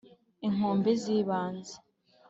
inkombe 0.47 0.91
z'ibanze. 1.01 1.75